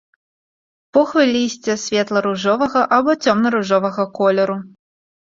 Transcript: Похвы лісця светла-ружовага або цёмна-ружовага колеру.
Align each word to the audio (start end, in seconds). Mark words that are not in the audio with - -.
Похвы 0.97 1.25
лісця 1.35 1.75
светла-ружовага 1.83 2.81
або 2.97 3.11
цёмна-ружовага 3.27 4.07
колеру. 4.17 4.57